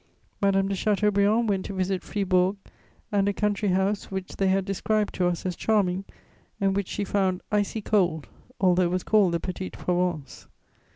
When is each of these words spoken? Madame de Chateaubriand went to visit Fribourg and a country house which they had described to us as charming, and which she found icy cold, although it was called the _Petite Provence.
Madame 0.41 0.67
de 0.67 0.73
Chateaubriand 0.73 1.47
went 1.47 1.63
to 1.63 1.75
visit 1.75 2.01
Fribourg 2.01 2.55
and 3.11 3.29
a 3.29 3.33
country 3.33 3.69
house 3.69 4.09
which 4.09 4.35
they 4.37 4.47
had 4.47 4.65
described 4.65 5.13
to 5.13 5.27
us 5.27 5.45
as 5.45 5.55
charming, 5.55 6.05
and 6.59 6.75
which 6.75 6.87
she 6.87 7.03
found 7.03 7.39
icy 7.51 7.81
cold, 7.81 8.27
although 8.59 8.81
it 8.85 8.89
was 8.89 9.03
called 9.03 9.31
the 9.31 9.39
_Petite 9.39 9.73
Provence. 9.73 10.47